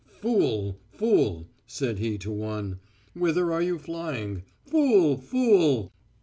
"'Fool! 0.03 0.79
fool!' 0.89 1.47
said 1.67 1.99
he 1.99 2.17
to 2.17 2.31
one. 2.31 2.79
'Whither 3.13 3.53
are 3.53 3.61
you 3.61 3.77
flying? 3.77 4.41
Fool! 4.65 5.15
fool!' 5.19 5.91